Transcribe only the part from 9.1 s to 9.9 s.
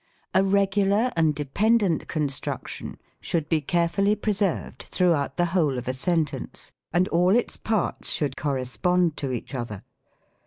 to each other.